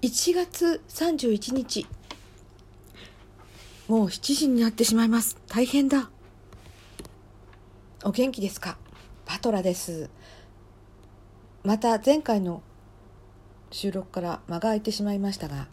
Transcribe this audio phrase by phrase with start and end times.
[0.00, 1.84] 1月31日。
[3.88, 5.36] もう7時になってしまいます。
[5.48, 6.08] 大変だ。
[8.04, 8.78] お元気ですか？
[9.26, 10.08] パトラです。
[11.64, 12.62] また前回の
[13.72, 15.66] 収録から間が空いてしまいましたが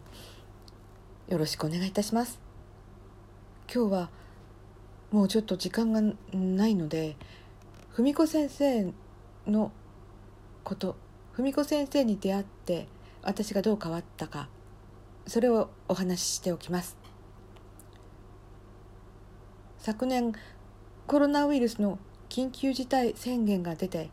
[1.28, 2.40] よろしくお願いいたします。
[3.72, 4.10] 今日は
[5.12, 6.02] もうちょっと時間が
[6.32, 7.14] ないので
[7.94, 8.92] 文子先生
[9.46, 9.70] の
[10.64, 10.96] こと
[11.34, 12.88] 文子先生に出会って
[13.26, 14.48] 私がどう変わったか
[15.26, 16.96] それをお話ししておきます。
[19.78, 20.32] 昨年
[21.08, 21.98] コロナウイルスの
[22.28, 24.10] 緊急事態宣言が出て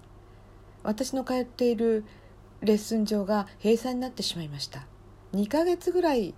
[0.81, 2.05] 私の通っている
[2.61, 4.87] レッスン場が閉鎖になってしまいました。
[5.33, 6.33] 2ヶ月ぐらい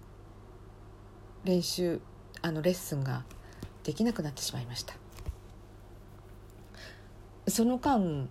[1.46, 2.02] 練習
[2.42, 3.24] あのレッスンが
[3.84, 4.96] できなくなってしまいました。
[7.48, 8.28] その間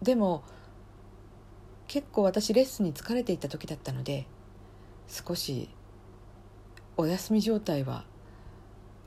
[0.00, 0.44] でも
[1.92, 4.24] 結構私レッスンに疲れていた時だったので
[5.08, 5.68] 少し
[6.96, 8.06] お休み状態は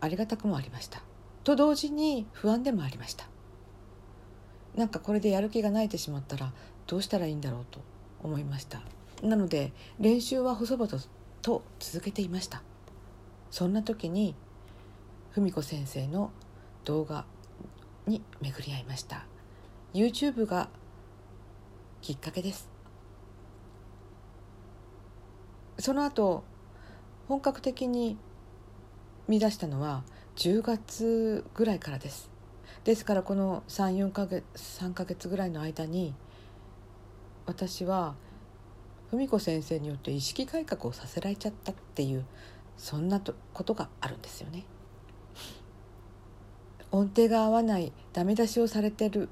[0.02, 1.02] ありがたくもありました。
[1.44, 3.26] と同時に不安でもありました。
[4.76, 6.54] なんかこれでやる気がないてしまったら
[6.86, 7.80] どうしたらいいんだろうと
[8.22, 8.84] 思いました。
[9.24, 10.88] なので練習は細々
[11.42, 12.62] と続けていました。
[13.50, 14.36] そんな時に
[15.32, 16.30] 文子先生の
[16.84, 17.26] 動画
[18.06, 19.26] に巡り合いました。
[19.96, 20.70] YouTube が
[22.04, 22.75] きっかけです。
[25.80, 26.44] その後
[27.28, 28.18] 本格的に
[29.28, 30.04] 見出したのは
[30.36, 32.30] 10月ぐらいからです
[32.84, 36.14] ですからこの34か月3か月ぐらいの間に
[37.46, 38.16] 私は
[39.12, 42.26] 文子先生によって意識改革をさせられちゃったっていう
[42.78, 43.22] そんな
[43.54, 44.66] ことがあるんですよね。
[46.92, 49.30] 音程が合わないダメ出しをされてる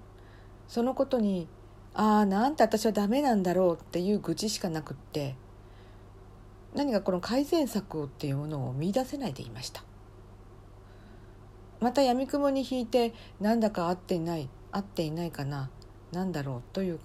[0.68, 1.48] そのことに
[1.94, 5.36] ああなんて私はダメなんだろうっていう愚痴しかなくって
[6.76, 9.84] 何かこの改善策っていうものを見出せないでいました。
[11.80, 15.70] またやみくもに引いてなんだか合っていない合っていないかな
[16.12, 17.00] 何だろうという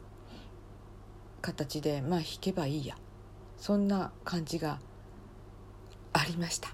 [1.43, 2.97] 形でまあ弾けばいいや。
[3.59, 4.79] そんな感じが
[6.13, 6.71] ありました。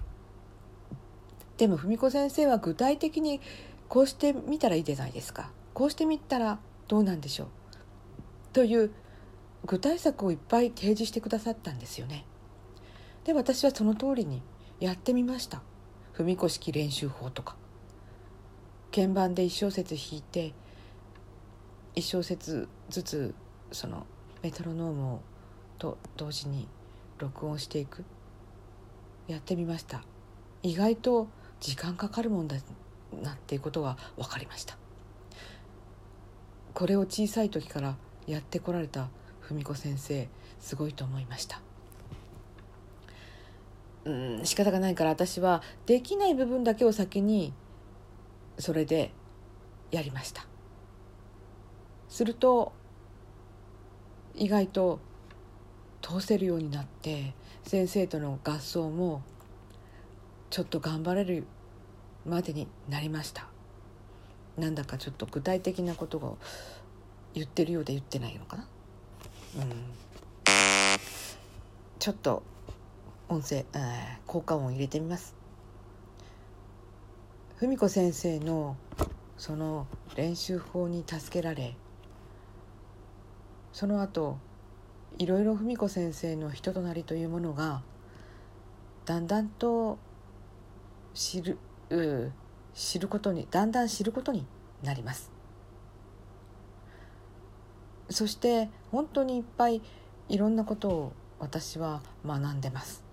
[1.57, 3.41] でも文子先生は具体的に
[3.87, 5.51] こうしてみたらいいじゃないですか。
[5.73, 7.47] こうしてみたらどうなんでしょう。
[8.53, 8.91] という
[9.65, 12.25] 具体策をいっぱい提示してくださったんですよね。
[13.25, 14.41] で私はその通りに
[14.79, 15.61] やってみました。
[16.13, 17.55] 文子式練習法とか。
[18.93, 20.53] 鍵盤で1小節弾いて
[21.95, 23.35] 1小節ずつ
[23.71, 24.05] その
[24.41, 25.21] メトロノームを
[25.77, 26.67] と同時に
[27.17, 28.05] 録音していく。
[29.27, 30.03] やってみました。
[30.61, 31.27] 意外と
[31.59, 32.57] 時間かかるもんだ
[33.11, 34.77] なっていうことが分かりました。
[36.75, 37.97] これを小さい時から
[38.27, 39.09] やってこられた
[39.41, 41.64] 文子先生すごいと思いました。
[44.05, 47.53] うん仕方がないから私はできない部分だけを先に
[48.59, 49.11] それで
[49.91, 50.45] やりました。
[52.07, 52.71] すると
[54.35, 54.99] 意外と
[56.01, 57.33] 通せるようになって
[57.63, 59.23] 先生との合奏も
[60.49, 61.45] ちょっと頑張れる
[62.25, 63.47] までになりました。
[64.57, 66.37] なんだかちょっと具体的なことを
[67.33, 68.67] 言ってるようで言ってないのかな。
[69.57, 69.71] うん。
[71.99, 72.43] ちょっと
[73.27, 75.35] 音声、えー、効果音を入れてみます。
[77.57, 78.75] 文子先生の
[79.37, 81.75] その練習法に助けられ
[83.71, 84.37] その後
[85.17, 87.81] いろいろ文子先生の人となりというものが
[89.05, 89.97] だんだんと
[91.13, 91.57] 知る
[92.73, 94.45] 知ることにだんだん知ることに
[94.83, 95.31] なります。
[98.09, 99.81] そして本当にいっぱい
[100.27, 103.04] いろんなことを私は学んでます。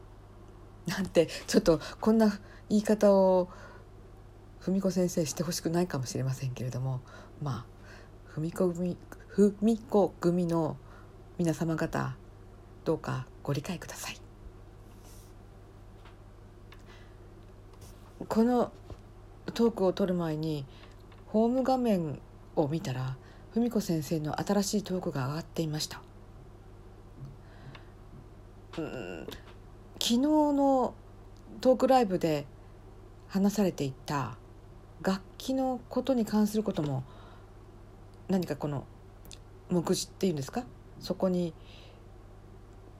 [0.86, 2.38] なんてちょっとこんな
[2.68, 3.48] 言い方を
[4.60, 7.00] 文子先生してほしくないかもしれませんけれども
[7.42, 7.66] まあ
[8.34, 8.96] 文子組
[9.36, 10.76] 文子組の
[11.38, 12.16] 皆様方
[12.84, 14.16] どうかご理解ください。
[18.28, 18.72] この
[19.54, 20.64] トークを取る前に
[21.26, 22.20] ホーム画面
[22.54, 23.16] を見たら
[23.54, 26.00] 文子先生の新しいトークが上がっていました。
[28.78, 29.26] うん
[30.02, 30.94] 昨日の
[31.60, 32.44] トークライブで
[33.28, 34.36] 話されていた
[35.00, 37.04] 楽器のことに関することも
[38.26, 38.84] 何かこの
[39.70, 40.64] 目次っていうんですか？
[40.98, 41.54] そこに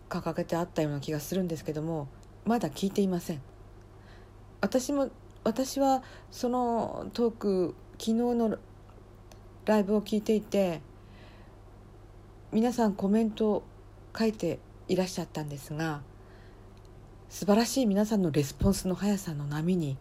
[0.09, 2.07] 掲げてあったような気がするんですけども
[2.45, 3.43] まだ聞いていません。
[4.61, 5.11] 私も
[5.43, 8.59] 私はそのトーク昨日の
[9.65, 10.81] ライブを聞いていて
[12.53, 13.63] 皆さんコメントを
[14.17, 16.03] 書いていらっしゃったんですが
[17.33, 19.97] 素晴らしい皆さんのレスポンスの速さの波に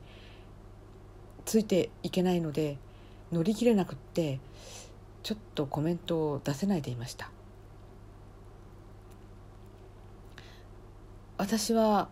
[1.45, 2.78] ついていけないので
[3.31, 4.42] 乗り切れなくって
[5.24, 7.31] ちょっとコメントを出せないでいました。
[11.38, 12.10] 私は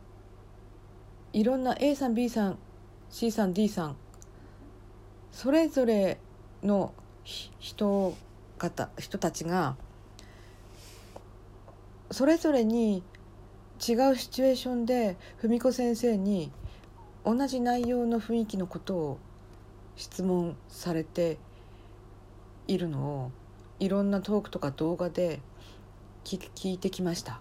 [1.33, 2.57] いろんな A さん B さん
[3.10, 3.98] C さん D さん
[5.33, 6.18] それぞれ
[6.63, 6.94] の
[7.25, 8.15] 人
[8.57, 9.75] 方人たちが
[12.10, 13.04] それぞれに
[13.80, 16.52] 違うシチュエーションで文子先生に
[17.26, 19.18] 同じ内容の雰囲気のことを
[19.96, 21.38] 質問されて
[22.68, 23.31] いるのを
[23.80, 25.40] いろんなトークとか動画で
[26.26, 27.40] 聞いてきました。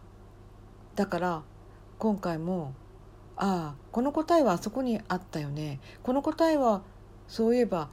[0.94, 1.42] だから
[1.98, 2.72] 今回も
[3.36, 5.80] ああこの答えはあそこにあったよね。
[6.02, 6.82] この答えは
[7.26, 7.88] そういえば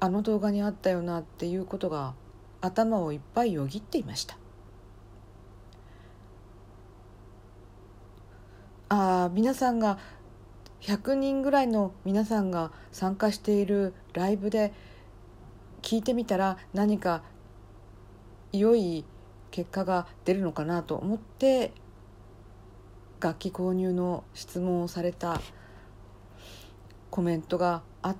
[0.00, 2.14] あの動画にあったよなっていうことが
[2.60, 4.36] 頭をいっぱいよぎっていました。
[8.88, 9.98] あ皆さんが
[10.80, 14.72] 100人ぐらいの皆さんが参加しているライブで
[15.80, 17.22] 聞いてみたら何か
[18.52, 19.04] 良い
[19.50, 21.72] 結果が出るのかなと思って
[23.20, 25.40] 楽器購入の質問をされた
[27.10, 28.16] コメントがあっ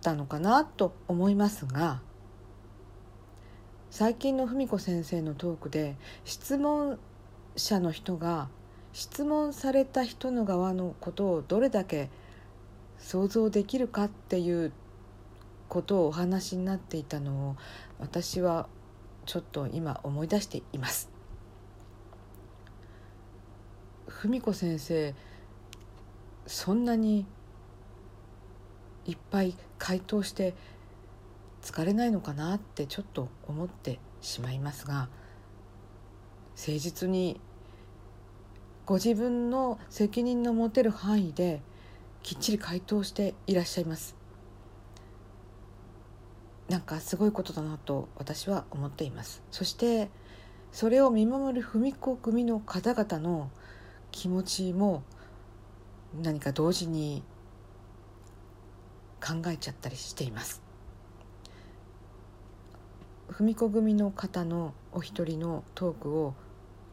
[0.00, 2.00] たのかなと思いますが
[3.90, 6.98] 最近の文子先生のトークで質問
[7.56, 8.48] 者の人が
[8.92, 12.10] 質問された人の側のことをどれだけ
[12.98, 14.72] 想像できるかっていう
[15.68, 17.56] ことをお話になっていたのを
[17.98, 18.68] 私は
[19.26, 21.08] ちょっと今思い出しています。
[24.06, 25.14] 文子先生
[26.46, 27.24] そんなに
[29.06, 30.54] いっぱい回答して
[31.62, 35.08] 疲れないのかなってちょっと思ってしまいますが
[36.56, 37.40] 誠実に
[38.90, 41.62] ご自分の責任の持てる範囲で
[42.24, 44.16] きっちり回答していらっしゃいます。
[46.68, 49.44] なんかすごいことだなと私は思っています。
[49.52, 50.10] そして
[50.72, 53.52] それを見守る文子組の方々の
[54.10, 55.04] 気持ちも
[56.20, 57.22] 何か同時に
[59.24, 60.62] 考えちゃったりしています。
[63.28, 66.34] 文子組の方のお一人のトークを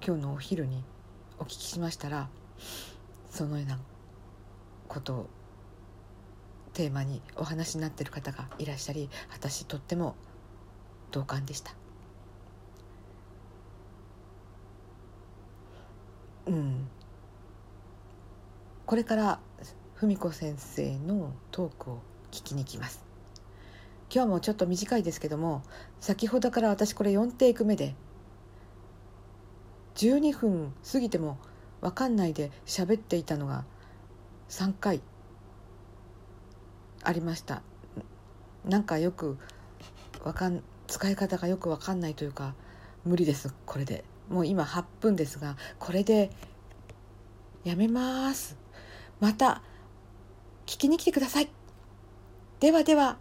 [0.06, 0.84] 今日のお昼に
[1.39, 2.30] お聞きしましたら
[3.30, 3.80] そのような
[4.88, 5.30] ことを
[6.74, 10.16] テーマにお話になっている方がいらっしゃり私とっても
[11.12, 11.74] 同感でした。
[16.48, 16.88] うん。
[18.86, 19.40] これから
[19.95, 22.01] 文子先生のトークを
[22.31, 23.04] 聞きに行きます。
[24.13, 25.63] 今日もちょっと短いですけども
[26.00, 27.94] 先ほどから私これ4テイク目で
[29.98, 31.38] 12分過ぎても
[31.82, 33.66] 分かんないで喋っていたのが
[34.50, 35.02] 3回
[37.04, 37.62] ありました
[38.66, 39.38] なんかよく
[40.24, 42.54] わかん使い方がよく分かんないというか
[43.06, 46.32] 無理ですこれでもう今8分ですがこれで
[47.66, 48.58] やめます
[49.20, 49.62] また
[50.68, 51.50] 聞きに来てください。
[52.60, 53.18] ではでは。